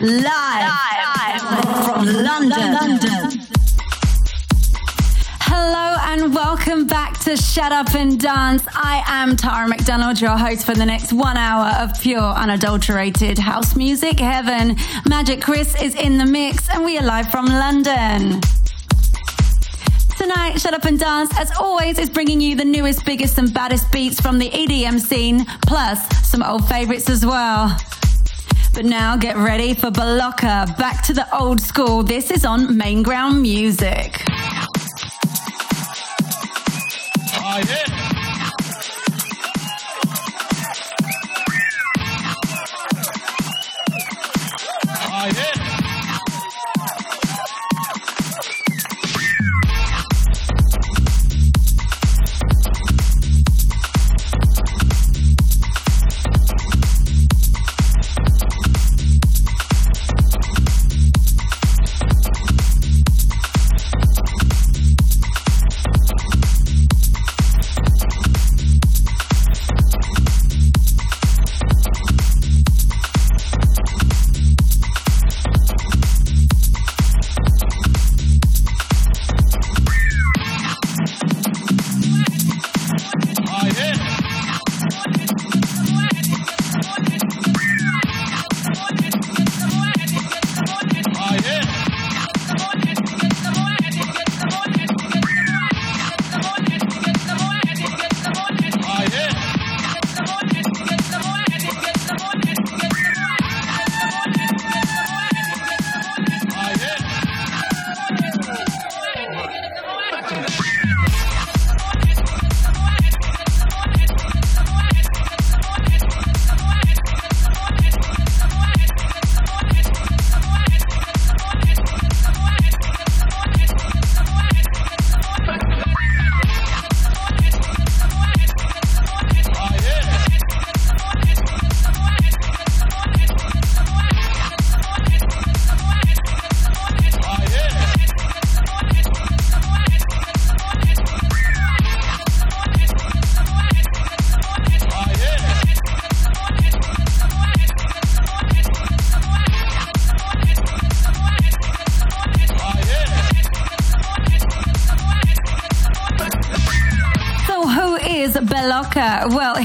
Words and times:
Live, 0.00 0.24
Live. 0.24 1.84
from 1.84 2.06
London. 2.06 2.72
London. 2.72 3.46
Hello 5.42 5.98
and 6.04 6.34
welcome 6.34 6.86
back 6.86 7.18
to 7.20 7.36
Shut 7.36 7.70
Up 7.70 7.94
and 7.94 8.18
Dance. 8.18 8.62
I 8.74 9.04
am 9.06 9.36
Tara 9.36 9.68
McDonald, 9.68 10.18
your 10.18 10.38
host 10.38 10.64
for 10.64 10.72
the 10.72 10.86
next 10.86 11.12
one 11.12 11.36
hour 11.36 11.74
of 11.82 12.00
pure, 12.00 12.18
unadulterated 12.18 13.38
house 13.38 13.76
music 13.76 14.18
heaven. 14.18 14.76
Magic 15.06 15.42
Chris 15.42 15.78
is 15.82 15.94
in 15.94 16.16
the 16.16 16.24
mix 16.24 16.70
and 16.70 16.82
we 16.82 16.96
are 16.96 17.04
live 17.04 17.30
from 17.30 17.44
London. 17.44 18.40
Tonight, 20.16 20.58
Shut 20.60 20.72
Up 20.72 20.86
and 20.86 20.98
Dance, 20.98 21.30
as 21.38 21.52
always, 21.58 21.98
is 21.98 22.08
bringing 22.08 22.40
you 22.40 22.56
the 22.56 22.64
newest, 22.64 23.04
biggest, 23.04 23.36
and 23.36 23.52
baddest 23.52 23.92
beats 23.92 24.18
from 24.18 24.38
the 24.38 24.48
EDM 24.48 24.98
scene, 24.98 25.44
plus 25.66 26.00
some 26.26 26.42
old 26.42 26.66
favorites 26.66 27.10
as 27.10 27.26
well. 27.26 27.76
But 28.72 28.84
now 28.84 29.16
get 29.16 29.36
ready 29.36 29.74
for 29.74 29.90
Beloka. 29.90 30.76
Back 30.78 31.02
to 31.06 31.12
the 31.12 31.26
old 31.36 31.60
school. 31.60 32.02
This 32.02 32.30
is 32.30 32.44
on 32.44 32.76
Main 32.76 33.02
Ground 33.02 33.42
Music. 33.42 34.29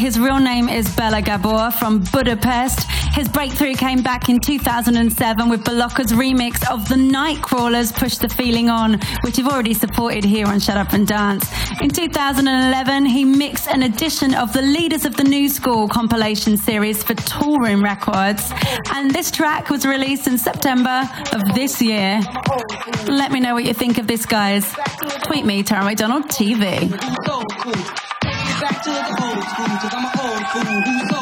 His 0.05 0.19
real 0.19 0.37
name 0.37 0.69
is 0.69 0.87
Bela 0.95 1.19
Gabor 1.19 1.71
from 1.71 1.97
Budapest. 2.11 2.83
His 3.15 3.27
breakthrough 3.27 3.73
came 3.73 4.03
back 4.03 4.29
in 4.29 4.39
2007 4.39 5.49
with 5.49 5.63
Beloka's 5.63 6.13
remix 6.13 6.63
of 6.71 6.87
the 6.87 6.93
Nightcrawlers 6.93 7.91
Push 7.91 8.19
the 8.19 8.29
Feeling 8.29 8.69
On, 8.69 8.99
which 9.21 9.39
you've 9.39 9.47
already 9.47 9.73
supported 9.73 10.23
here 10.23 10.45
on 10.45 10.59
Shut 10.59 10.77
Up 10.77 10.93
and 10.93 11.07
Dance. 11.07 11.49
In 11.81 11.89
2011, 11.89 13.07
he 13.07 13.25
mixed 13.25 13.67
an 13.67 13.81
edition 13.81 14.35
of 14.35 14.53
the 14.53 14.61
Leaders 14.61 15.05
of 15.05 15.15
the 15.15 15.23
New 15.23 15.49
School 15.49 15.87
compilation 15.87 16.55
series 16.55 17.01
for 17.01 17.15
Toolroom 17.15 17.83
Records, 17.83 18.51
and 18.93 19.09
this 19.09 19.31
track 19.31 19.71
was 19.71 19.87
released 19.87 20.27
in 20.27 20.37
September 20.37 21.09
of 21.31 21.41
this 21.55 21.81
year. 21.81 22.21
Let 23.07 23.31
me 23.31 23.39
know 23.39 23.55
what 23.55 23.65
you 23.65 23.73
think 23.73 23.97
of 23.97 24.05
this, 24.05 24.27
guys. 24.27 24.71
Tweet 25.23 25.45
me, 25.45 25.63
Tara 25.63 25.83
McDonald 25.83 26.25
TV. 26.25 28.04
Cool, 29.55 29.67
cause 29.67 29.93
I'm 29.93 30.05
an 30.05 30.19
old 30.19 30.47
fool 30.51 30.81
who's 30.81 31.14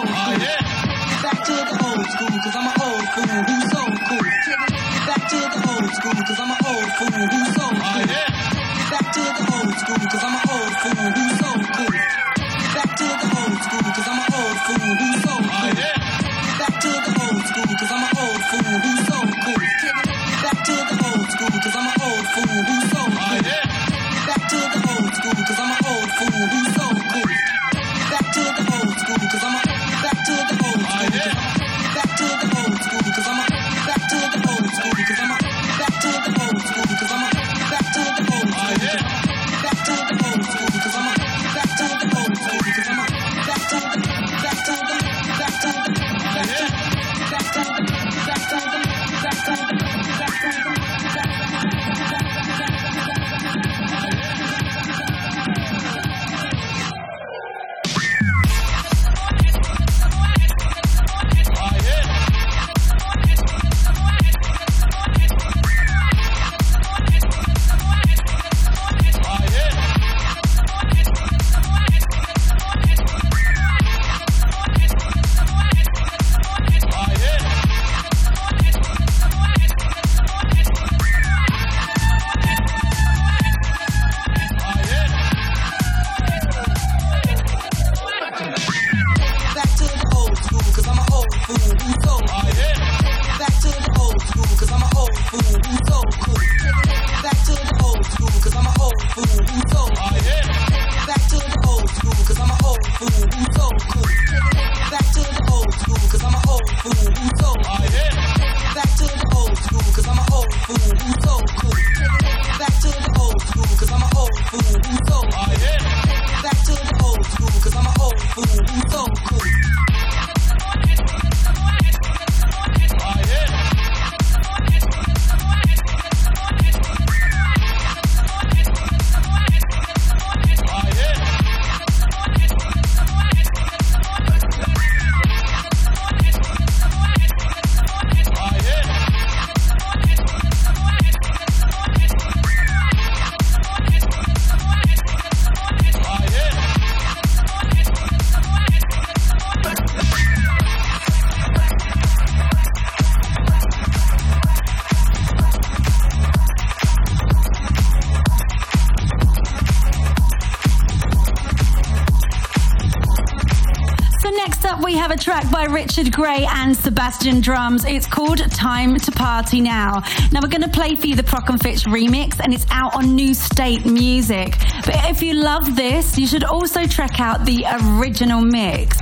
track 165.34 165.52
by 165.52 165.66
Richard 165.66 166.12
Gray 166.12 166.46
and 166.48 166.78
Sebastian 166.78 167.42
Drums. 167.42 167.86
It's 167.86 168.06
called 168.06 168.38
Time 168.52 168.96
to 168.98 169.12
Party 169.12 169.62
Now. 169.62 170.04
Now 170.32 170.42
we're 170.44 170.48
going 170.48 170.62
to 170.62 170.70
play 170.70 170.94
for 170.94 171.08
you 171.08 171.16
the 171.16 171.24
Prok 171.24 171.50
and 171.50 171.60
Fitch 171.60 171.86
remix 171.86 172.40
and 172.40 172.54
it's 172.54 172.68
out 172.70 172.94
on 172.94 173.16
New 173.16 173.34
State 173.34 173.84
Music. 173.84 174.56
But 174.86 175.10
if 175.10 175.24
you 175.24 175.34
love 175.34 175.76
this, 175.76 176.20
you 176.20 176.28
should 176.28 176.44
also 176.44 176.86
check 176.86 177.20
out 177.20 177.46
the 177.46 177.66
original 177.98 178.42
mix. 178.42 179.00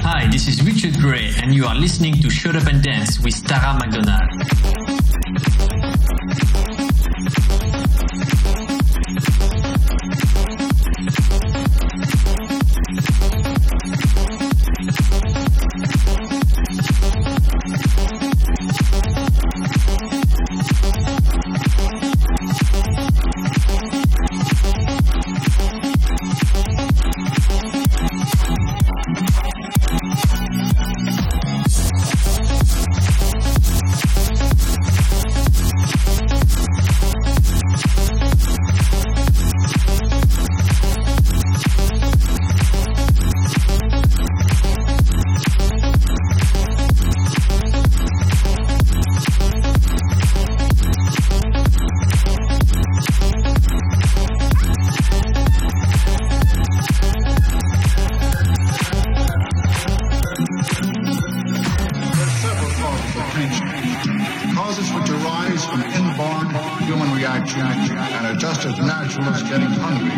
Hi, 0.00 0.26
this 0.26 0.48
is 0.48 0.60
Richard 0.64 0.98
Gray, 0.98 1.32
and 1.40 1.54
you 1.54 1.66
are 1.66 1.74
listening 1.76 2.14
to 2.14 2.30
Shut 2.30 2.56
Up 2.56 2.66
and 2.66 2.82
Dance 2.82 3.20
with 3.20 3.44
Tara 3.46 3.78
McDonald. 3.78 4.37
Just 68.38 68.64
as 68.66 68.78
natural 68.78 69.26
as 69.30 69.42
getting 69.42 69.66
hungry 69.68 70.10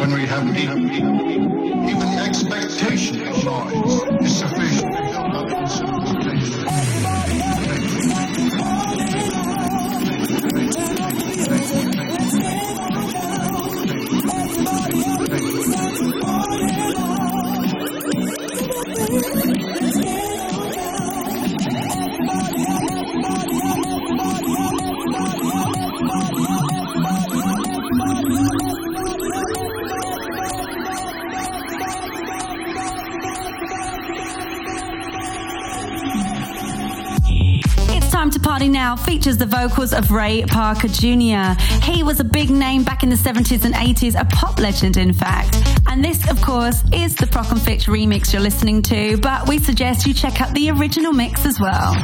when 0.00 0.12
we 0.12 0.26
haven't 0.26 0.56
eaten. 0.56 0.90
Even 0.90 1.98
the 2.00 2.22
expectation 2.26 3.28
of 3.28 3.44
noise 3.44 4.24
is 4.24 4.38
sufficient 4.38 5.09
Now 38.90 38.96
features 38.96 39.36
the 39.36 39.46
vocals 39.46 39.92
of 39.92 40.10
Ray 40.10 40.42
Parker 40.42 40.88
Jr. 40.88 41.52
He 41.84 42.02
was 42.02 42.18
a 42.18 42.24
big 42.24 42.50
name 42.50 42.82
back 42.82 43.04
in 43.04 43.08
the 43.08 43.14
70s 43.14 43.64
and 43.64 43.72
80s, 43.72 44.20
a 44.20 44.24
pop 44.24 44.58
legend, 44.58 44.96
in 44.96 45.12
fact. 45.12 45.56
And 45.86 46.04
this, 46.04 46.28
of 46.28 46.42
course, 46.42 46.82
is 46.92 47.14
the 47.14 47.26
Prok 47.26 47.52
and 47.52 47.62
Fitch 47.62 47.86
remix 47.86 48.32
you're 48.32 48.42
listening 48.42 48.82
to, 48.82 49.16
but 49.18 49.46
we 49.46 49.58
suggest 49.58 50.08
you 50.08 50.12
check 50.12 50.40
out 50.40 50.52
the 50.54 50.70
original 50.70 51.12
mix 51.12 51.46
as 51.46 51.60
well. 51.60 51.94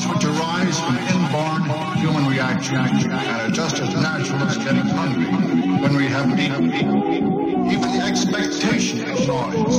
Causes 0.00 0.14
which 0.14 0.24
arise 0.24 0.80
from 0.80 0.96
inborn 0.96 1.98
human 1.98 2.26
reaction 2.26 2.76
and 2.76 3.12
are 3.12 3.50
just 3.50 3.76
as 3.80 3.92
natural 3.94 4.42
as 4.44 4.56
getting 4.56 4.86
hungry 4.86 5.26
when 5.82 5.94
we 5.94 6.06
haven't 6.06 6.38
eaten. 6.40 6.72
Even 7.70 7.92
the 7.92 8.02
expectation 8.02 9.00
of 9.10 9.26
noise 9.28 9.69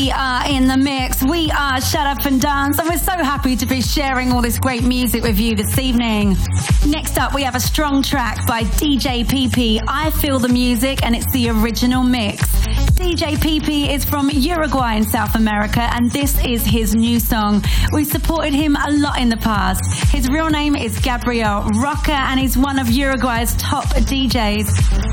We 0.00 0.12
are 0.12 0.48
in 0.48 0.68
the 0.68 0.76
mix. 0.76 1.24
We 1.24 1.50
are 1.50 1.80
Shut 1.80 2.06
Up 2.06 2.24
and 2.24 2.40
Dance. 2.40 2.78
And 2.78 2.88
we're 2.88 2.98
so 2.98 3.10
happy 3.10 3.56
to 3.56 3.66
be 3.66 3.82
sharing 3.82 4.30
all 4.30 4.40
this 4.40 4.56
great 4.56 4.84
music 4.84 5.24
with 5.24 5.40
you 5.40 5.56
this 5.56 5.76
evening. 5.76 6.36
Next 6.86 7.18
up, 7.18 7.34
we 7.34 7.42
have 7.42 7.56
a 7.56 7.60
strong 7.60 8.00
track 8.00 8.46
by 8.46 8.62
DJ 8.62 9.24
PP. 9.24 9.82
I 9.88 10.12
Feel 10.12 10.38
the 10.38 10.48
Music, 10.48 11.04
and 11.04 11.16
it's 11.16 11.28
the 11.32 11.50
original 11.50 12.04
mix. 12.04 12.42
DJ 12.94 13.36
PP 13.38 13.92
is 13.92 14.04
from 14.04 14.30
Uruguay 14.30 14.94
in 14.94 15.04
South 15.04 15.34
America, 15.34 15.80
and 15.80 16.12
this 16.12 16.44
is 16.44 16.64
his 16.64 16.94
new 16.94 17.18
song. 17.18 17.64
We 17.92 18.04
supported 18.04 18.54
him 18.54 18.76
a 18.76 18.92
lot 18.92 19.18
in 19.18 19.28
the 19.28 19.36
past. 19.36 19.82
His 20.12 20.28
real 20.28 20.48
name 20.48 20.76
is 20.76 20.96
Gabriel 21.00 21.64
Roca, 21.82 22.12
and 22.12 22.38
he's 22.38 22.56
one 22.56 22.78
of 22.78 22.88
Uruguay's 22.88 23.56
top 23.56 23.86
DJs. 23.86 25.07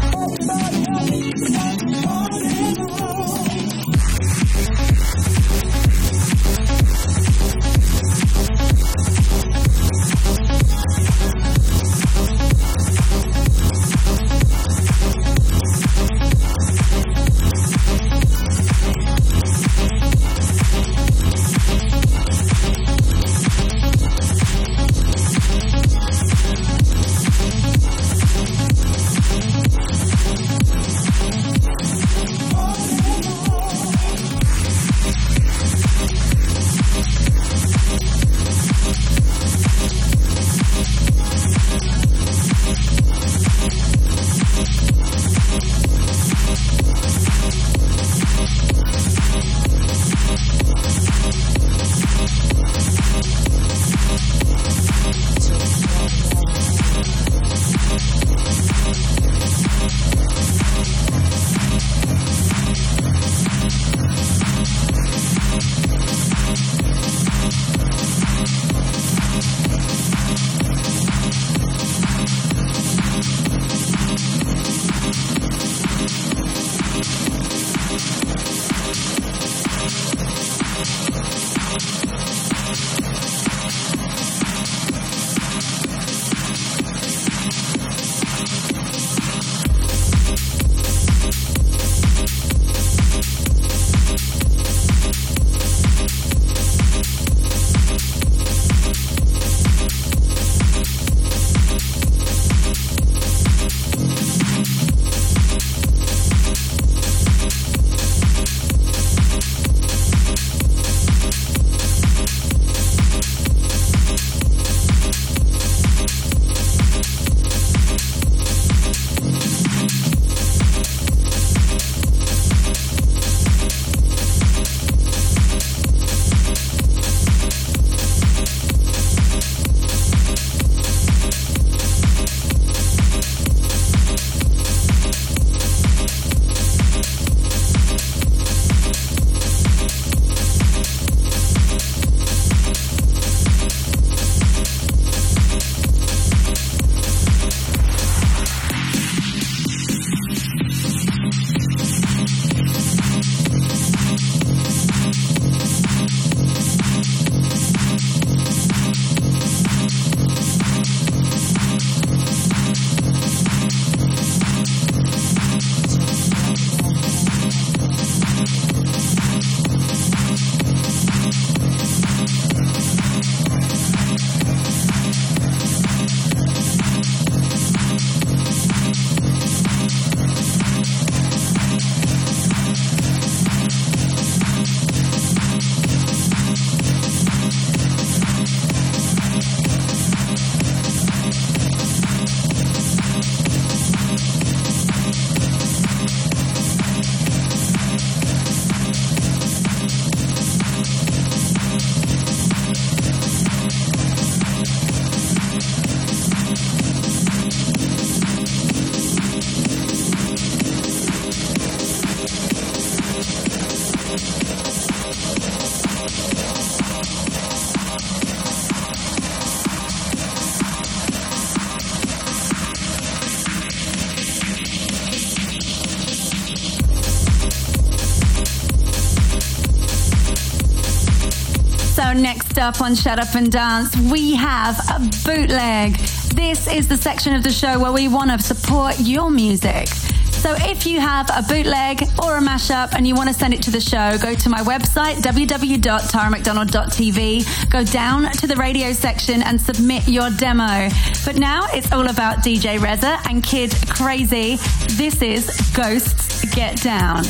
Next 232.56 232.80
up 232.80 232.82
on 232.82 232.96
Shut 232.96 233.20
Up 233.20 233.36
and 233.36 233.52
Dance, 233.52 233.94
we 233.98 234.34
have 234.36 234.80
a 234.90 235.00
bootleg. 235.26 235.98
This 236.36 236.68
is 236.68 236.88
the 236.88 236.96
section 236.96 237.36
of 237.36 237.44
the 237.44 237.52
show 237.52 237.78
where 237.80 237.92
we 237.92 238.08
want 238.08 238.32
to 238.32 238.40
support 238.40 238.96
your 239.00 239.30
music. 239.30 239.88
So 239.88 240.56
if 240.60 240.86
you 240.86 241.02
have 241.02 241.30
a 241.36 241.42
bootleg 241.42 242.04
or 242.24 242.38
a 242.38 242.42
mashup 242.42 242.94
and 242.94 243.06
you 243.08 243.16
want 243.16 243.30
to 243.30 243.34
send 243.34 243.54
it 243.54 243.62
to 243.64 243.72
the 243.72 243.82
show, 243.82 244.18
go 244.20 244.36
to 244.36 244.50
my 244.50 244.60
website, 244.60 245.16
www.taramcdonald.tv, 245.16 247.70
go 247.70 247.84
down 247.84 248.32
to 248.32 248.48
the 248.48 248.56
radio 248.56 248.94
section 248.94 249.44
and 249.44 249.60
submit 249.60 250.08
your 250.08 250.30
demo. 250.30 250.88
But 251.26 251.36
now 251.38 251.66
it's 251.74 251.92
all 251.92 252.08
about 252.08 252.38
DJ 252.38 252.80
Reza 252.80 253.20
and 253.28 253.44
Kid 253.44 253.76
Crazy. 253.90 254.56
This 254.96 255.22
is 255.22 255.46
Ghosts 255.76 256.46
Get 256.54 256.82
Down. 256.82 257.26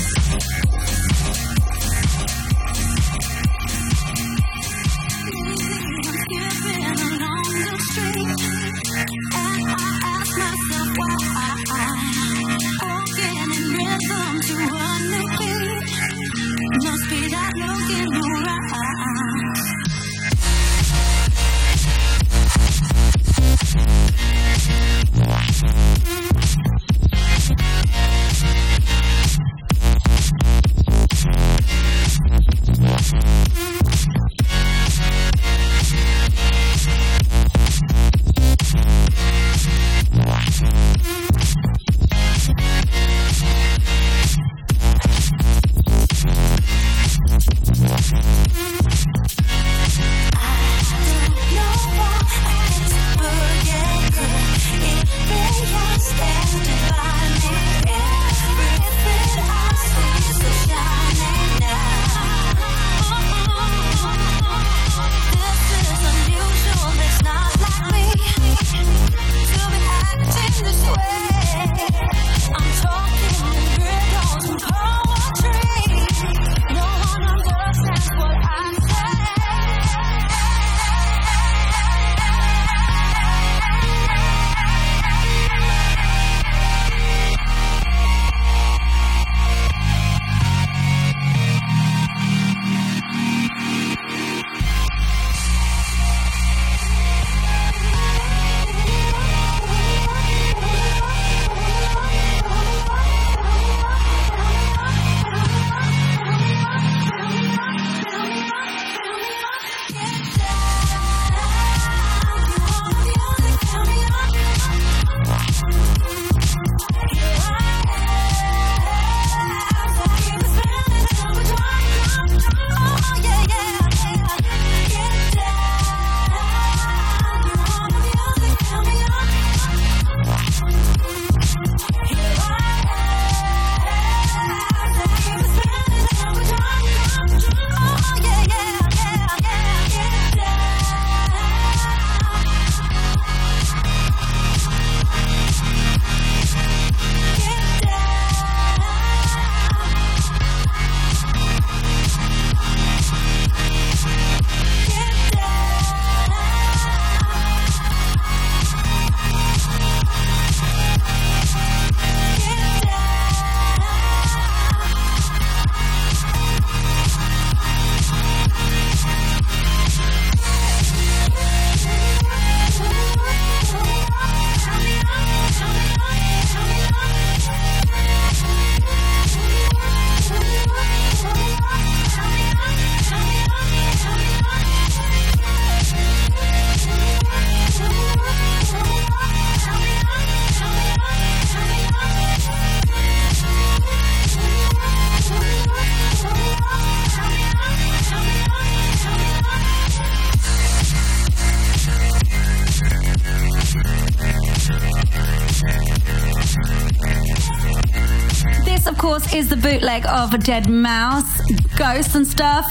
Bootleg 209.96 210.14
of 210.14 210.34
a 210.34 210.38
deadmau5, 210.38 211.78
Ghosts 211.78 212.16
and 212.16 212.28
stuff. 212.28 212.66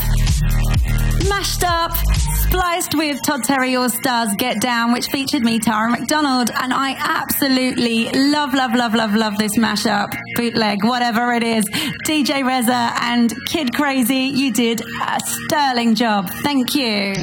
Mashed 1.26 1.64
up, 1.64 1.96
spliced 1.96 2.94
with 2.94 3.22
Todd 3.22 3.44
Terry 3.44 3.76
All 3.76 3.88
Stars 3.88 4.28
Get 4.36 4.60
Down, 4.60 4.92
which 4.92 5.06
featured 5.06 5.42
me, 5.42 5.58
Tara 5.58 5.90
McDonald, 5.90 6.50
and 6.54 6.72
I 6.72 6.94
absolutely 6.98 8.10
love, 8.10 8.52
love, 8.52 8.74
love, 8.74 8.94
love, 8.94 9.14
love 9.14 9.38
this 9.38 9.56
mashup, 9.56 10.14
bootleg, 10.36 10.84
whatever 10.84 11.32
it 11.32 11.42
is. 11.42 11.64
DJ 12.06 12.44
Reza 12.46 12.92
and 13.00 13.32
Kid 13.46 13.74
Crazy, 13.74 14.30
you 14.34 14.52
did 14.52 14.82
a 14.82 15.18
sterling 15.20 15.94
job. 15.94 16.28
Thank 16.42 16.74
you. 16.74 17.14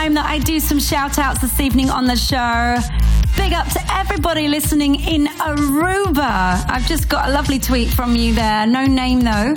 Time 0.00 0.14
that 0.14 0.24
I 0.24 0.38
do 0.38 0.60
some 0.60 0.78
shout 0.78 1.18
outs 1.18 1.42
this 1.42 1.60
evening 1.60 1.90
on 1.90 2.06
the 2.06 2.16
show. 2.16 2.78
Big 3.36 3.52
up 3.52 3.68
to 3.68 3.80
everybody 3.92 4.48
listening 4.48 4.94
in 4.94 5.26
Aruba. 5.26 6.64
I've 6.70 6.86
just 6.86 7.10
got 7.10 7.28
a 7.28 7.32
lovely 7.32 7.58
tweet 7.58 7.90
from 7.90 8.16
you 8.16 8.32
there. 8.32 8.66
No 8.66 8.86
name 8.86 9.20
though. 9.20 9.52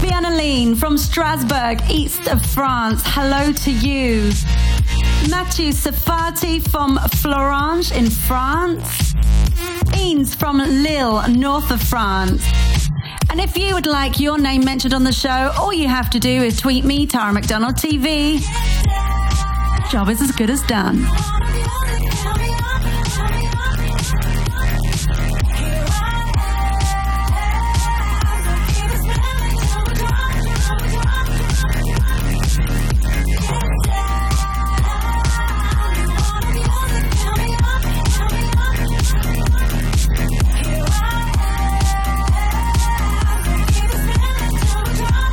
Vianaline 0.00 0.74
from 0.74 0.96
Strasbourg, 0.96 1.82
east 1.90 2.28
of 2.28 2.40
France. 2.46 3.02
Hello 3.04 3.52
to 3.52 3.70
you. 3.70 4.32
Matthew 5.28 5.70
Safati 5.72 6.66
from 6.70 6.96
Florange 7.20 7.94
in 7.94 8.08
France. 8.08 9.12
Eanes 9.98 10.34
from 10.34 10.56
Lille, 10.56 11.28
north 11.28 11.70
of 11.70 11.82
France. 11.82 12.42
And 13.28 13.40
if 13.40 13.54
you 13.58 13.74
would 13.74 13.86
like 13.86 14.18
your 14.18 14.38
name 14.38 14.64
mentioned 14.64 14.94
on 14.94 15.04
the 15.04 15.12
show, 15.12 15.52
all 15.58 15.74
you 15.74 15.88
have 15.88 16.08
to 16.10 16.18
do 16.18 16.42
is 16.42 16.58
tweet 16.58 16.86
me, 16.86 17.06
Tara 17.06 17.34
McDonald 17.34 17.74
TV. 17.74 18.42
Job 19.90 20.08
is 20.10 20.20
as 20.20 20.32
good 20.32 20.50
as 20.50 20.62
done. 20.62 21.06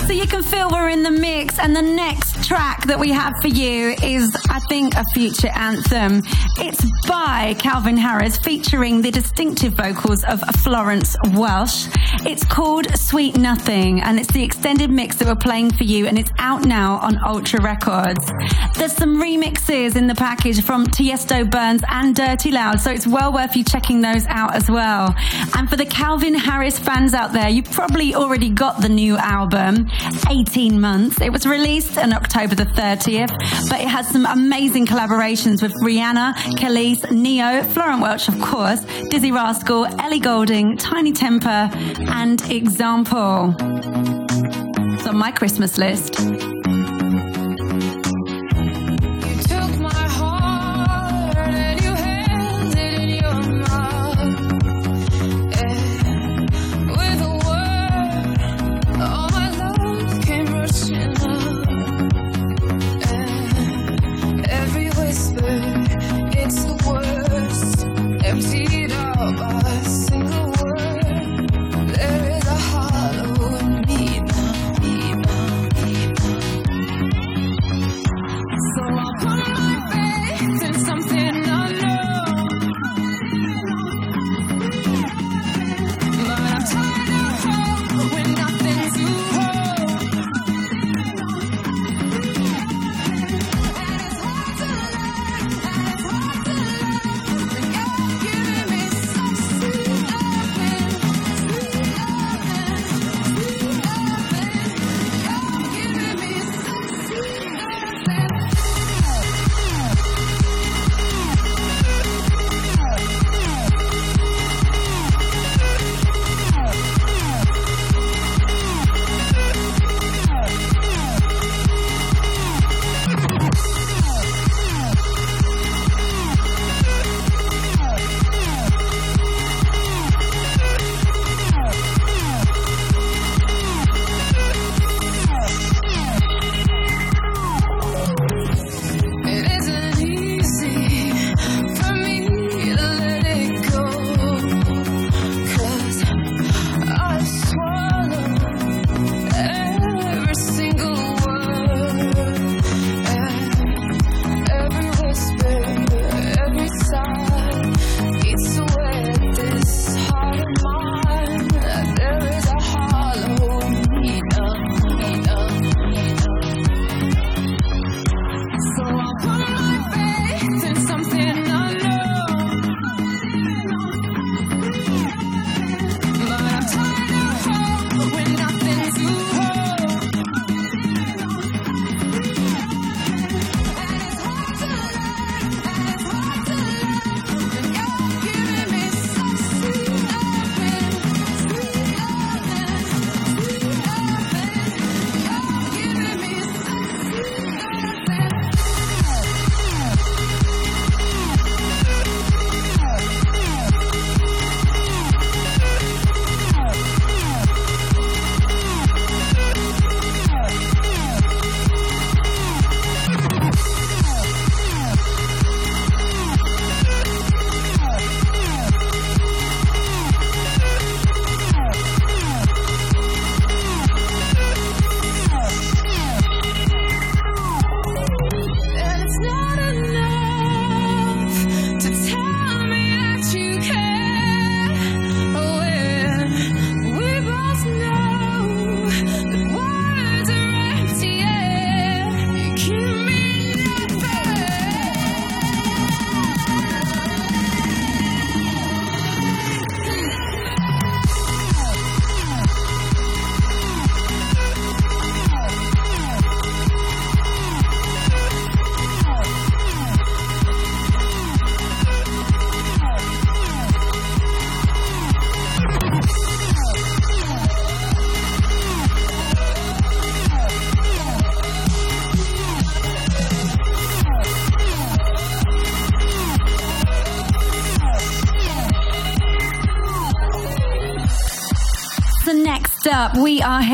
So 0.06 0.14
you 0.14 0.28
can 0.28 0.44
feel 0.44 0.70
we're 0.70 0.90
in 0.90 1.04
the 1.04 1.12
mix, 1.12 1.60
and 1.60 1.76
the 1.76 1.82
next 1.82 2.33
track 2.44 2.86
that 2.88 3.00
we 3.00 3.10
have 3.10 3.34
for 3.42 3.48
you 3.48 3.96
is, 4.04 4.36
I 4.50 4.60
think, 4.68 4.96
a 4.96 5.06
future 5.06 5.48
anthem. 5.48 6.22
It's 6.58 6.84
by 7.08 7.56
Calvin 7.58 7.96
Harris, 7.96 8.38
featuring 8.38 9.02
the 9.02 9.12
distinctive 9.12 9.74
vocals 9.74 10.26
of 10.26 10.42
Florence 10.62 11.16
Welch. 11.32 11.88
It's 12.26 12.44
called 12.44 12.88
Sweet 12.98 13.38
Nothing, 13.38 14.02
and 14.02 14.20
it's 14.20 14.32
the 14.34 14.44
extended 14.44 14.90
mix 14.90 15.16
that 15.18 15.28
we're 15.28 15.36
playing 15.36 15.72
for 15.72 15.86
you, 15.86 16.06
and 16.06 16.20
it's 16.20 16.32
out 16.38 16.66
now 16.66 16.98
on 16.98 17.18
Ultra 17.24 17.62
Records. 17.62 18.30
There's 18.76 18.94
some 18.94 19.22
remixes 19.22 19.96
in 19.96 20.08
the 20.08 20.16
package 20.16 20.62
from 20.62 20.86
Tiesto 20.86 21.50
Burns 21.50 21.82
and 21.90 22.14
Dirty 22.14 22.52
Loud, 22.52 22.82
so 22.82 22.92
it's 22.92 23.08
well 23.08 23.32
worth 23.32 23.56
you 23.56 23.64
checking 23.64 24.02
those 24.02 24.26
out 24.28 24.54
as 24.54 24.70
well. 24.70 25.16
And 25.56 25.70
for 25.70 25.78
the 25.78 25.86
Calvin 25.86 26.34
Harris 26.34 26.78
fans 26.78 27.14
out 27.14 27.32
there, 27.32 27.48
you 27.48 27.64
probably 27.64 28.16
already 28.16 28.50
got 28.50 28.82
the 28.82 28.90
new 28.90 29.16
album, 29.18 29.88
18 30.30 30.80
Months. 30.82 31.22
It 31.22 31.32
was 31.32 31.46
released 31.46 31.98
in 31.98 32.12
October 32.12 32.33
the 32.34 32.66
30th, 32.66 33.70
but 33.70 33.80
it 33.80 33.88
has 33.88 34.08
some 34.08 34.26
amazing 34.26 34.88
collaborations 34.88 35.62
with 35.62 35.72
Rihanna, 35.76 36.34
Kelis, 36.58 37.10
Ne-Yo, 37.12 37.64
Florence 37.64 38.02
Welch, 38.02 38.28
of 38.28 38.42
course, 38.42 38.82
Dizzee 39.12 39.32
Rascal, 39.32 39.86
Ellie 40.02 40.20
Goulding, 40.20 40.76
Tinie 40.76 41.14
Tempah, 41.14 41.74
and 42.10 42.42
Example. 42.52 43.56
It's 43.60 45.08
on 45.08 45.16
my 45.16 45.32
Christmas 45.32 45.78
list. 45.78 46.63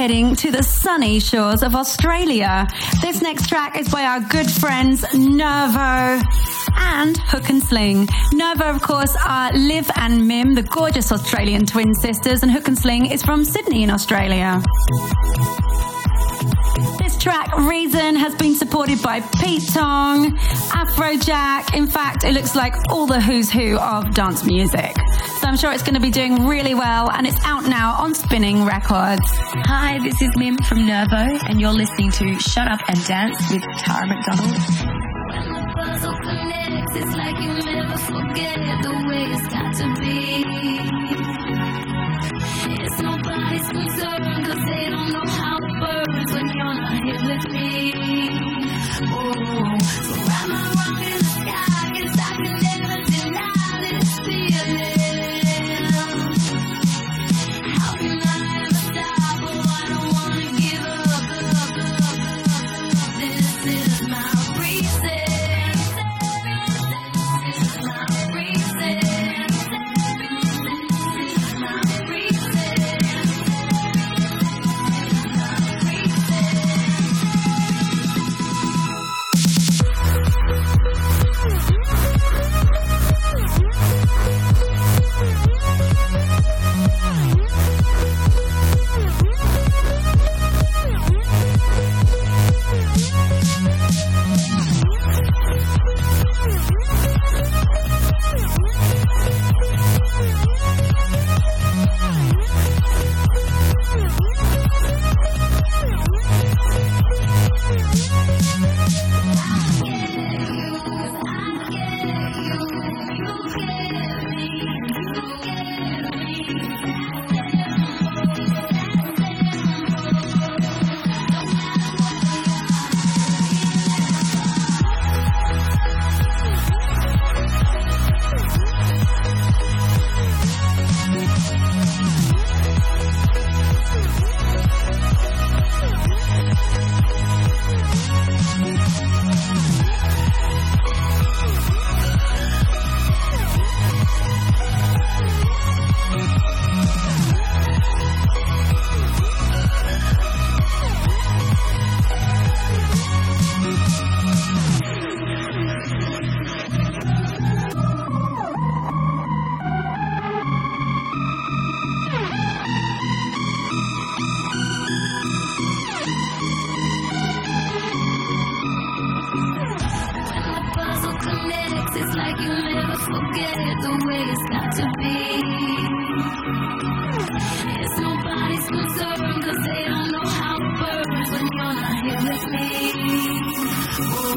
Heading 0.09 0.35
to 0.35 0.49
the 0.49 0.63
sunny 0.63 1.19
shores 1.19 1.61
of 1.61 1.75
Australia. 1.75 2.67
This 2.99 3.21
next 3.21 3.47
track 3.47 3.79
is 3.79 3.87
by 3.89 4.05
our 4.05 4.19
good 4.19 4.49
friends 4.49 5.05
Nervo 5.13 6.19
and 6.77 7.15
Hook 7.15 7.47
and 7.51 7.61
Sling. 7.61 8.09
Nervo, 8.33 8.63
of 8.63 8.81
course, 8.81 9.15
are 9.23 9.53
Liv 9.53 9.87
and 9.97 10.27
Mim, 10.27 10.55
the 10.55 10.63
gorgeous 10.63 11.11
Australian 11.11 11.63
twin 11.63 11.93
sisters, 11.93 12.41
and 12.41 12.51
Hook 12.51 12.67
and 12.67 12.75
Sling 12.75 13.05
is 13.05 13.21
from 13.21 13.45
Sydney 13.45 13.83
in 13.83 13.91
Australia. 13.91 14.63
This 16.97 17.15
track, 17.19 17.55
Reason, 17.55 18.15
has 18.15 18.33
been 18.33 18.55
supported 18.55 19.03
by 19.03 19.21
Pete 19.39 19.69
Tong, 19.71 20.35
Afrojack. 20.71 21.75
In 21.77 21.85
fact, 21.85 22.23
it 22.23 22.33
looks 22.33 22.55
like 22.55 22.73
all 22.89 23.05
the 23.05 23.21
who's 23.21 23.51
who 23.51 23.77
of 23.77 24.15
dance 24.15 24.43
music. 24.43 24.98
So 25.49 25.53
I'm 25.53 25.57
sure 25.57 25.71
it's 25.71 25.81
going 25.81 25.95
to 25.95 25.99
be 25.99 26.11
doing 26.11 26.45
really 26.45 26.75
well, 26.75 27.09
and 27.09 27.25
it's 27.25 27.43
out 27.43 27.63
now 27.63 27.93
on 27.93 28.13
Spinnin' 28.13 28.67
Records. 28.67 29.25
Hi, 29.65 29.97
this 29.97 30.21
is 30.21 30.29
Mim 30.37 30.59
from 30.59 30.85
Nervo, 30.85 31.15
and 31.15 31.59
you're 31.59 31.73
listening 31.73 32.11
to 32.11 32.39
Shut 32.39 32.67
Up 32.67 32.79
and 32.87 33.03
Dance 33.05 33.51
with 33.51 33.63
Tara 33.79 34.05
McDonald. 34.05 34.89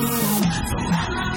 Oh, 0.04 1.31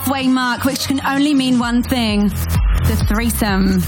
halfway 0.00 0.28
mark, 0.28 0.64
which 0.64 0.86
can 0.88 1.00
only 1.06 1.34
mean 1.34 1.58
one 1.58 1.82
thing 1.82 2.28
the 2.28 3.04
threesome. 3.06 3.80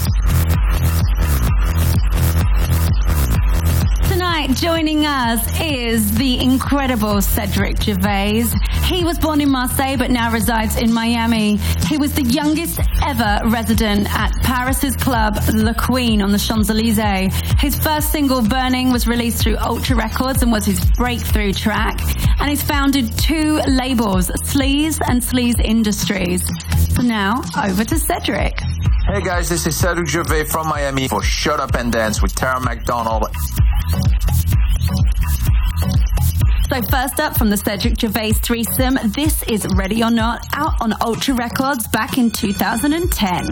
Tonight, 4.08 4.50
joining 4.54 5.06
us 5.06 5.40
is 5.60 6.14
the 6.18 6.38
incredible 6.40 7.22
Cedric 7.22 7.82
Gervais. 7.82 8.44
He 8.84 9.04
was 9.04 9.18
born 9.18 9.40
in 9.40 9.50
Marseille 9.50 9.96
but 9.96 10.10
now 10.10 10.30
resides 10.30 10.76
in 10.76 10.92
Miami. 10.92 11.56
He 11.88 11.96
was 11.96 12.12
the 12.12 12.24
youngest 12.24 12.78
ever 13.04 13.40
resident 13.48 14.08
at 14.14 14.32
Paris's 14.42 14.96
club 14.96 15.36
Le 15.52 15.74
Queen 15.74 16.22
on 16.22 16.32
the 16.32 16.38
Champs 16.38 16.70
Elysees. 16.70 17.34
His 17.58 17.76
first 17.78 18.10
single, 18.10 18.42
Burning, 18.42 18.92
was 18.92 19.06
released 19.06 19.42
through 19.42 19.56
Ultra 19.58 19.96
Records 19.96 20.42
and 20.42 20.52
was 20.52 20.64
his 20.64 20.84
breakthrough 20.92 21.52
track. 21.52 22.00
And 22.40 22.48
he's 22.48 22.62
founded 22.62 23.16
two 23.18 23.60
labels, 23.66 24.28
Sleaze 24.44 25.00
and 25.08 25.20
Sleaze 25.20 25.60
Industries. 25.64 26.42
So 26.94 27.02
now, 27.02 27.42
over 27.64 27.84
to 27.84 27.98
Cedric. 27.98 28.60
Hey 29.06 29.20
guys, 29.20 29.48
this 29.48 29.66
is 29.66 29.76
Cedric 29.76 30.08
Gervais 30.08 30.44
from 30.44 30.68
Miami 30.68 31.08
for 31.08 31.22
Shut 31.22 31.60
Up 31.60 31.74
and 31.74 31.92
Dance 31.92 32.22
with 32.22 32.34
Tara 32.34 32.60
McDonald. 32.60 33.26
So 36.72 36.80
first 36.80 37.20
up 37.20 37.36
from 37.36 37.50
the 37.50 37.58
Cedric 37.58 38.00
Gervais 38.00 38.32
threesome, 38.32 38.98
this 39.14 39.42
is 39.42 39.66
Ready 39.74 40.02
or 40.02 40.10
Not, 40.10 40.46
out 40.54 40.72
on 40.80 40.94
Ultra 41.02 41.34
Records 41.34 41.86
back 41.88 42.16
in 42.16 42.30
2010. 42.30 43.46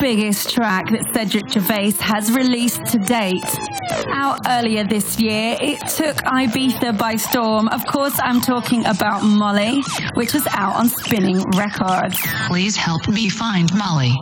Biggest 0.00 0.54
track 0.54 0.90
that 0.90 1.12
Cedric 1.12 1.52
Gervais 1.52 1.92
has 2.00 2.32
released 2.32 2.86
to 2.86 2.98
date. 2.98 3.44
Out 4.08 4.40
earlier 4.48 4.82
this 4.82 5.20
year, 5.20 5.58
it 5.60 5.78
took 5.88 6.16
Ibiza 6.24 6.96
by 6.96 7.16
storm. 7.16 7.68
Of 7.68 7.84
course, 7.86 8.18
I'm 8.22 8.40
talking 8.40 8.86
about 8.86 9.22
Molly, 9.22 9.82
which 10.14 10.32
was 10.32 10.46
out 10.52 10.74
on 10.74 10.88
Spinnin' 10.88 11.42
Records. 11.50 12.18
Please 12.48 12.76
help 12.76 13.08
me 13.08 13.28
find 13.28 13.72
Molly. 13.74 14.16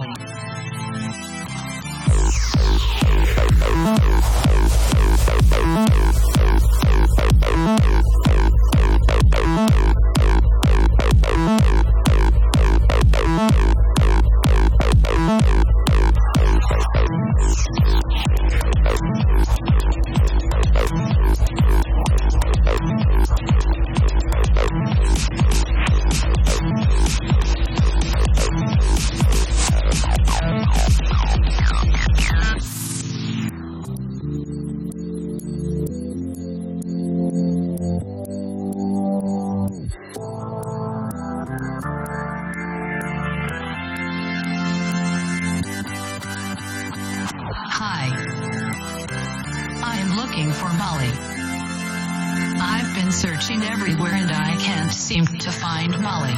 Everywhere 53.69 54.14
and 54.14 54.31
I 54.31 54.57
can't 54.57 54.93
seem 54.93 55.27
to 55.27 55.53
find 55.53 55.91
Molly. 56.01 56.35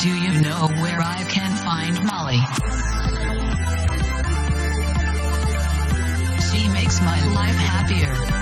Do 0.00 0.10
you 0.10 0.40
know 0.42 0.68
where 0.82 1.00
I 1.00 1.24
can 1.28 1.50
find 1.56 2.04
Molly? 2.04 2.40
She 6.50 6.68
makes 6.68 7.00
my 7.00 7.24
life 7.34 7.56
happier. 7.56 8.33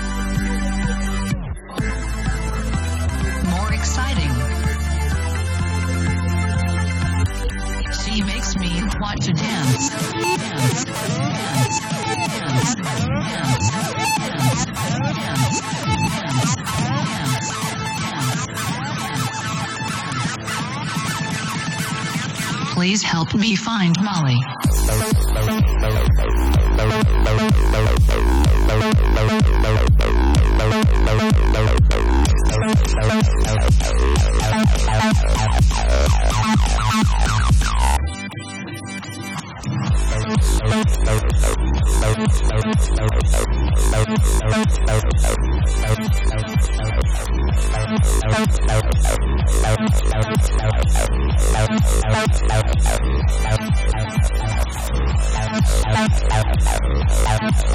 Help 23.33 23.41
me 23.41 23.55
find 23.55 23.99
Molly. 23.99 24.62
Yeah. 57.43 57.72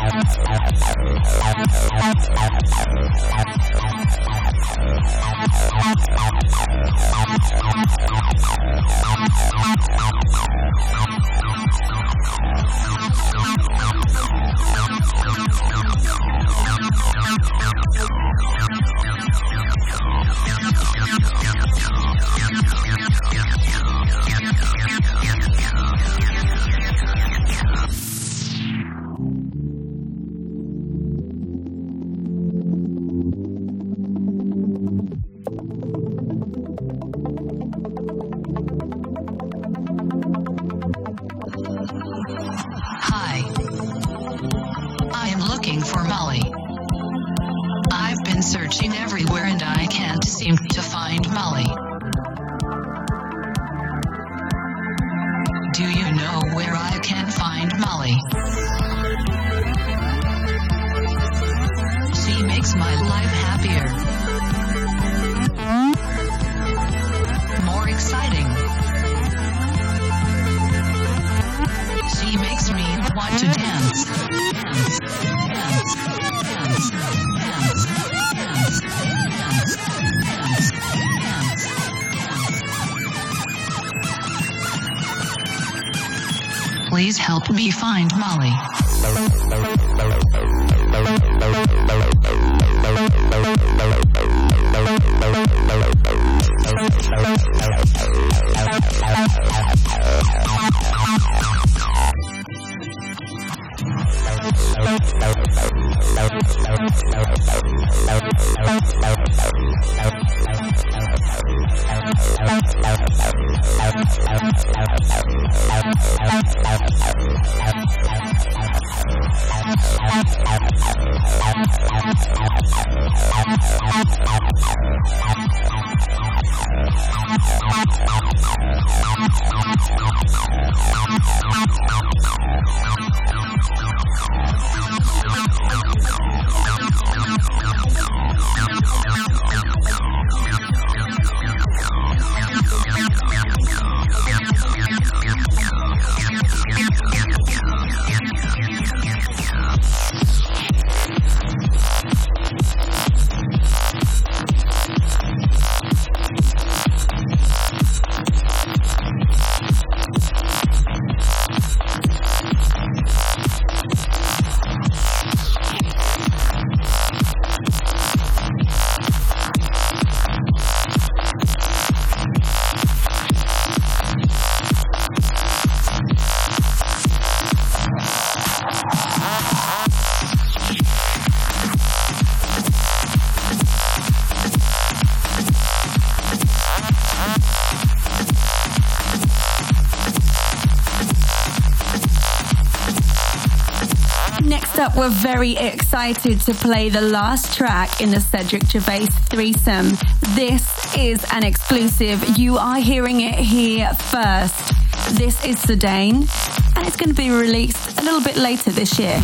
We're 195.08 195.14
very 195.14 195.56
excited 195.56 196.38
to 196.40 196.52
play 196.52 196.90
the 196.90 197.00
last 197.00 197.56
track 197.56 198.02
in 198.02 198.10
the 198.10 198.20
Cedric 198.20 198.64
Gervais 198.66 199.06
threesome. 199.30 199.90
This 200.34 200.96
is 200.96 201.24
an 201.32 201.44
exclusive. 201.44 202.36
You 202.38 202.58
are 202.58 202.78
hearing 202.78 203.22
it 203.22 203.36
here 203.36 203.90
first. 203.94 204.74
This 205.16 205.42
is 205.46 205.56
Sedane, 205.56 206.28
and 206.76 206.86
it's 206.86 206.96
going 206.96 207.08
to 207.08 207.14
be 207.14 207.30
released 207.30 207.98
a 207.98 208.02
little 208.02 208.22
bit 208.22 208.36
later 208.36 208.70
this 208.70 208.98
year. 208.98 209.18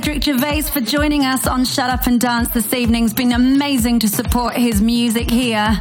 Cedric 0.00 0.24
Gervais 0.24 0.62
for 0.62 0.80
joining 0.80 1.26
us 1.26 1.46
on 1.46 1.62
Shut 1.62 1.90
Up 1.90 2.06
and 2.06 2.18
Dance 2.18 2.48
this 2.48 2.72
evening. 2.72 3.04
It's 3.04 3.12
been 3.12 3.32
amazing 3.32 3.98
to 3.98 4.08
support 4.08 4.56
his 4.56 4.80
music 4.80 5.30
here. 5.30 5.78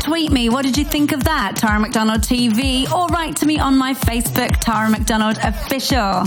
Tweet 0.00 0.32
me, 0.32 0.48
what 0.48 0.64
did 0.64 0.78
you 0.78 0.84
think 0.84 1.12
of 1.12 1.22
that? 1.24 1.54
Tara 1.56 1.78
McDonald 1.78 2.22
TV, 2.22 2.90
or 2.90 3.08
write 3.08 3.36
to 3.36 3.46
me 3.46 3.58
on 3.58 3.76
my 3.76 3.92
Facebook, 3.92 4.56
Tara 4.60 4.88
McDonald 4.88 5.36
Official. 5.42 6.24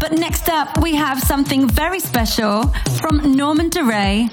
But 0.00 0.14
next 0.14 0.48
up, 0.48 0.82
we 0.82 0.96
have 0.96 1.20
something 1.20 1.68
very 1.68 2.00
special 2.00 2.64
from 2.98 3.36
Norman 3.36 3.68
Doray, 3.68 4.28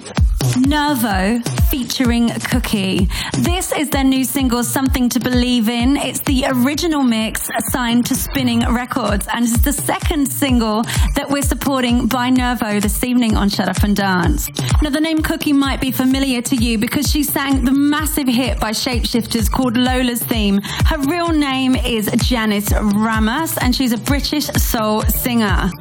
Nervo 0.57 1.39
featuring 1.73 2.29
Cookie. 2.51 3.09
This 3.39 3.71
is 3.71 3.89
their 3.89 4.03
new 4.03 4.25
single, 4.25 4.63
Something 4.63 5.09
to 5.09 5.19
Believe 5.19 5.69
in. 5.69 5.97
It's 5.97 6.19
the 6.19 6.45
original 6.47 7.01
mix 7.01 7.49
signed 7.71 8.05
to 8.05 8.15
Spinnin' 8.15 8.71
Records, 8.75 9.27
and 9.33 9.43
it's 9.43 9.59
the 9.61 9.73
second 9.73 10.27
single 10.27 10.83
that 11.15 11.27
we're 11.27 11.41
supporting 11.41 12.05
by 12.05 12.29
Nervo 12.29 12.79
this 12.79 13.03
evening 13.03 13.35
on 13.35 13.49
Shut 13.49 13.67
Up 13.69 13.81
and 13.81 13.95
Dance. 13.95 14.51
Now, 14.83 14.91
the 14.91 15.01
name 15.01 15.23
Cookie 15.23 15.51
might 15.51 15.81
be 15.81 15.91
familiar 15.91 16.43
to 16.43 16.55
you 16.55 16.77
because 16.77 17.09
she 17.09 17.23
sang 17.23 17.65
the 17.65 17.71
massive 17.71 18.27
hit 18.27 18.59
by 18.59 18.69
Shapeshifters 18.69 19.49
called 19.51 19.75
Lola's 19.75 20.21
Theme. 20.21 20.61
Her 20.61 20.99
real 20.99 21.29
name 21.29 21.75
is 21.75 22.07
Janice 22.17 22.71
Ramos, 22.71 23.57
and 23.57 23.75
she's 23.75 23.93
a 23.93 23.97
British 23.97 24.45
soul 24.45 25.01
singer. 25.01 25.71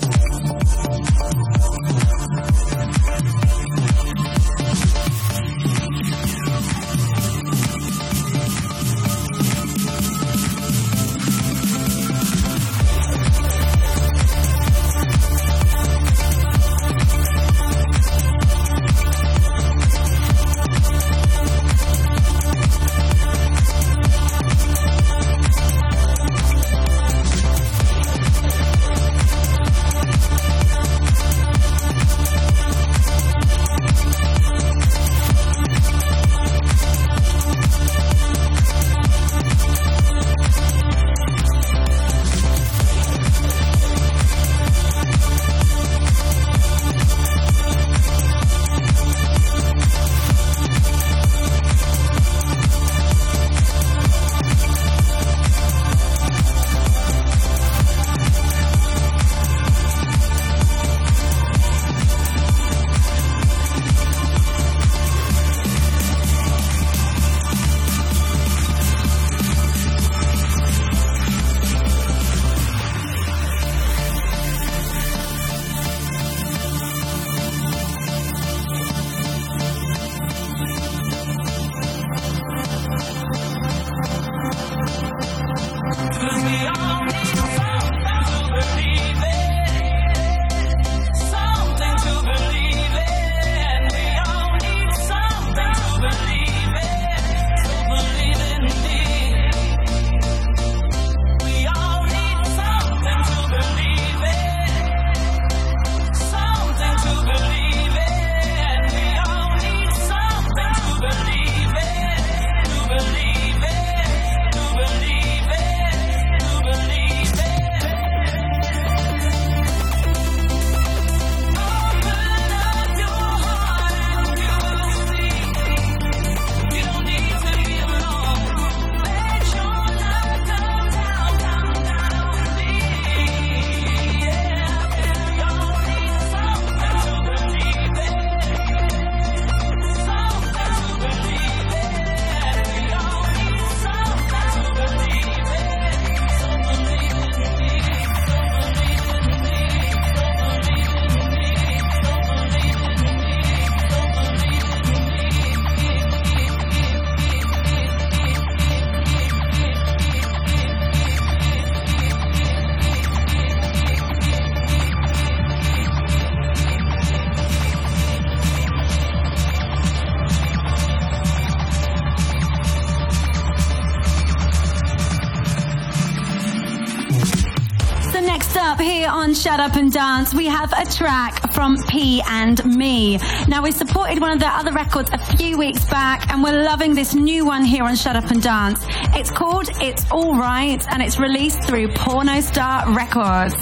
Shut 179.52 179.60
Up 179.60 179.76
and 179.76 179.92
Dance, 179.92 180.32
we 180.32 180.46
have 180.46 180.72
a 180.72 180.86
track 180.86 181.52
from 181.52 181.76
P 181.86 182.22
and 182.26 182.64
Me. 182.64 183.18
Now, 183.48 183.62
we 183.62 183.70
supported 183.70 184.18
one 184.18 184.30
of 184.30 184.40
their 184.40 184.50
other 184.50 184.72
records 184.72 185.10
a 185.12 185.18
few 185.36 185.58
weeks 185.58 185.84
back, 185.90 186.32
and 186.32 186.42
we're 186.42 186.64
loving 186.64 186.94
this 186.94 187.14
new 187.14 187.44
one 187.44 187.62
here 187.62 187.84
on 187.84 187.94
Shut 187.94 188.16
Up 188.16 188.30
and 188.30 188.42
Dance. 188.42 188.82
It's 189.14 189.30
called 189.30 189.68
It's 189.82 190.10
All 190.10 190.38
Right, 190.38 190.82
and 190.90 191.02
it's 191.02 191.18
released 191.18 191.64
through 191.64 191.88
Porno 191.88 192.40
Star 192.40 192.90
Records. 192.94 193.54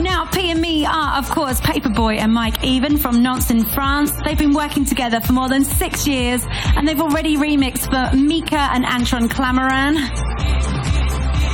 Now, 0.00 0.26
P 0.32 0.50
and 0.50 0.62
Me 0.62 0.86
are, 0.86 1.18
of 1.18 1.28
course, 1.28 1.60
Paperboy 1.60 2.20
and 2.20 2.32
Mike 2.32 2.64
Even 2.64 2.96
from 2.96 3.22
Nantes 3.22 3.50
in 3.50 3.66
France. 3.66 4.12
They've 4.24 4.38
been 4.38 4.54
working 4.54 4.86
together 4.86 5.20
for 5.20 5.34
more 5.34 5.50
than 5.50 5.62
six 5.62 6.06
years, 6.06 6.42
and 6.74 6.88
they've 6.88 7.02
already 7.02 7.36
remixed 7.36 7.90
for 7.90 8.16
Mika 8.16 8.56
and 8.56 8.86
Antoine 8.86 9.28
Clamaran. 9.28 9.96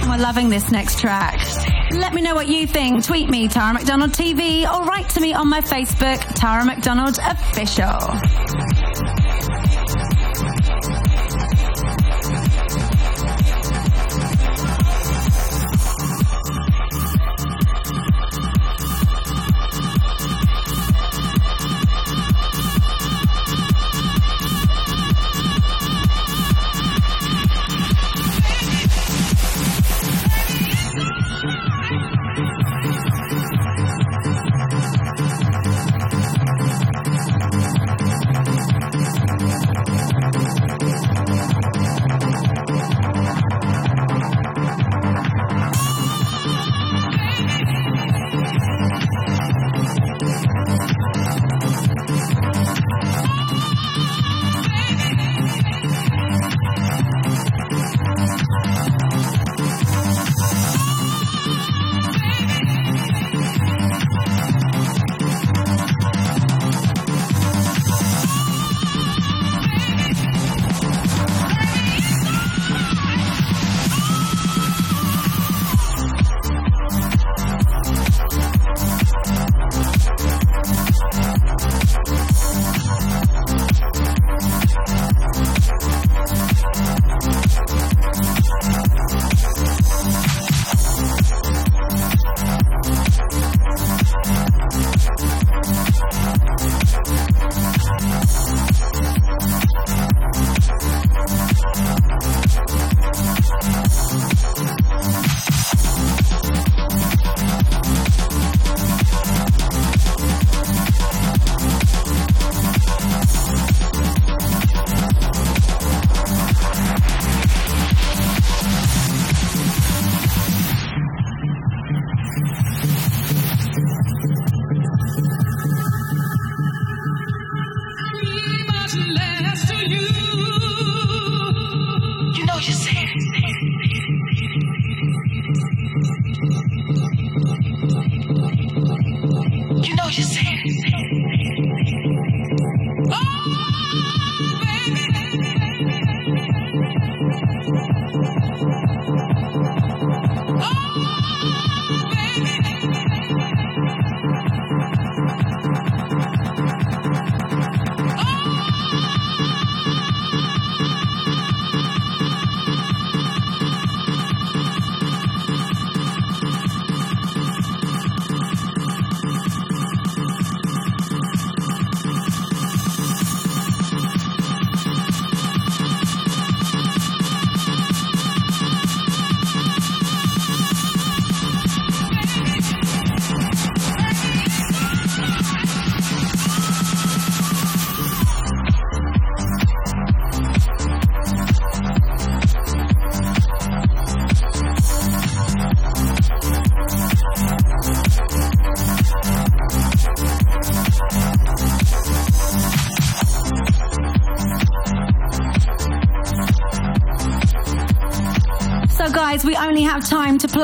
We're 0.08 0.18
loving 0.18 0.48
this 0.48 0.70
next 0.70 1.00
track. 1.00 1.35
Let 1.98 2.12
me 2.12 2.20
know 2.20 2.34
what 2.34 2.48
you 2.48 2.66
think. 2.66 3.04
Tweet 3.04 3.30
me, 3.30 3.48
Tara 3.48 3.72
McDonald 3.72 4.12
TV, 4.12 4.70
or 4.70 4.84
write 4.84 5.08
to 5.10 5.20
me 5.20 5.32
on 5.32 5.48
my 5.48 5.60
Facebook, 5.60 6.20
Tara 6.34 6.64
McDonald 6.64 7.18
Official. 7.18 8.45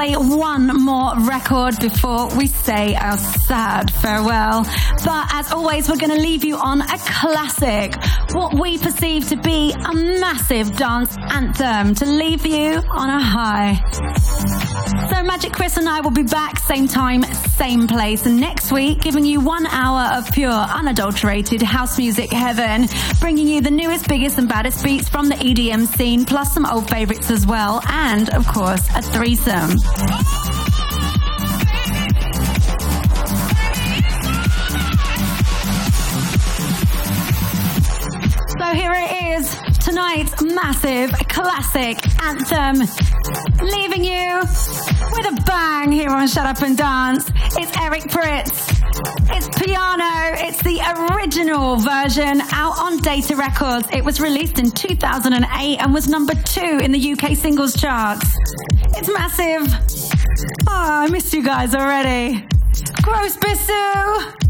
Play 0.03 0.16
one 0.16 0.66
more 0.82 1.12
record 1.20 1.78
before 1.78 2.26
we 2.36 2.46
say 2.46 2.94
our 2.96 3.16
sad 3.16 3.88
farewell. 3.90 4.64
But 5.05 5.26
as 5.32 5.53
always, 5.53 5.88
we're 5.88 5.96
going 5.96 6.14
to 6.14 6.20
leave 6.20 6.42
you 6.44 6.57
on 6.57 6.80
a 6.80 6.98
classic, 6.98 7.94
what 8.32 8.59
we 8.59 8.78
perceive 8.78 9.28
to 9.28 9.36
be 9.36 9.72
a 9.72 9.94
massive 9.94 10.76
dance 10.76 11.16
anthem 11.30 11.94
to 11.94 12.05
leave 12.05 12.44
you 12.44 12.82
on 12.90 13.11
a 13.11 13.22
high. 13.22 14.11
Magic 15.43 15.57
Chris 15.57 15.76
and 15.76 15.88
I 15.88 16.01
will 16.01 16.12
be 16.12 16.22
back 16.22 16.57
same 16.61 16.86
time, 16.86 17.24
same 17.24 17.88
place 17.88 18.24
next 18.24 18.70
week, 18.70 19.01
giving 19.01 19.26
you 19.26 19.40
one 19.40 19.66
hour 19.66 20.16
of 20.16 20.30
pure, 20.30 20.49
unadulterated 20.49 21.61
house 21.61 21.99
music 21.99 22.30
heaven, 22.30 22.86
bringing 23.18 23.49
you 23.49 23.61
the 23.61 23.72
newest, 23.72 24.07
biggest, 24.07 24.38
and 24.38 24.49
baddest 24.49 24.84
beats 24.84 25.09
from 25.09 25.28
the 25.28 25.34
EDM 25.34 25.88
scene, 25.97 26.24
plus 26.24 26.55
some 26.55 26.64
old 26.64 26.88
favorites 26.88 27.28
as 27.28 27.45
well, 27.45 27.82
and 27.88 28.30
of 28.30 28.47
course, 28.47 28.88
a 28.95 29.03
threesome. 29.03 29.76
So 38.59 38.66
here 38.74 38.93
it 38.95 39.40
is, 39.40 39.57
tonight's 39.84 40.40
massive 40.40 41.11
classic 41.28 41.99
anthem, 42.22 42.86
leaving 43.64 44.04
you 44.04 44.40
with 44.40 45.26
a 45.26 45.42
bang 45.46 45.92
here 45.92 46.10
on 46.10 46.26
Shut 46.26 46.46
Up 46.46 46.62
and 46.62 46.76
Dance. 46.76 47.30
It's 47.56 47.76
Eric 47.78 48.02
Prydz. 48.04 48.82
It's 49.30 49.48
Pjanoo. 49.48 50.48
It's 50.48 50.62
the 50.62 50.80
original 51.14 51.76
version 51.76 52.40
out 52.52 52.78
on 52.78 52.98
Data 52.98 53.36
Records. 53.36 53.88
It 53.92 54.04
was 54.04 54.20
released 54.20 54.58
in 54.58 54.70
2008 54.70 55.78
and 55.78 55.94
was 55.94 56.08
number 56.08 56.34
two 56.34 56.80
in 56.82 56.92
the 56.92 57.12
UK 57.12 57.36
singles 57.36 57.74
charts. 57.80 58.36
It's 58.96 59.08
massive. 59.12 59.68
Oh, 60.66 61.04
I 61.04 61.08
missed 61.08 61.32
you 61.32 61.44
guys 61.44 61.74
already. 61.74 62.46
Gross 63.02 63.36
Bissou. 63.36 64.41